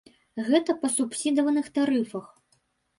Гэта 0.47 0.75
па 0.81 0.87
субсідаваных 0.95 1.71
тарыфах. 1.79 2.37